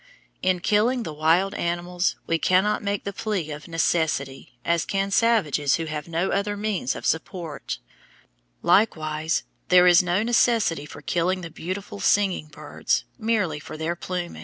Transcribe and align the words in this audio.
In 0.41 0.61
killing 0.61 1.03
the 1.03 1.13
wild 1.13 1.53
animals 1.53 2.15
we 2.25 2.39
cannot 2.39 2.81
make 2.81 3.03
the 3.03 3.13
plea 3.13 3.51
of 3.51 3.67
necessity, 3.67 4.57
as 4.65 4.83
can 4.83 5.11
savages 5.11 5.75
who 5.75 5.85
have 5.85 6.07
no 6.07 6.31
other 6.31 6.57
means 6.57 6.95
of 6.95 7.05
support. 7.05 7.77
Likewise, 8.63 9.43
there 9.67 9.85
is 9.85 10.01
no 10.01 10.23
necessity 10.23 10.87
for 10.87 11.03
killing 11.03 11.41
the 11.41 11.51
beautiful 11.51 11.99
singing 11.99 12.47
birds, 12.47 13.03
merely 13.19 13.59
for 13.59 13.77
their 13.77 13.95
plumage. 13.95 13.99
[Illustration: 14.29 14.33
FIG. 14.37 14.39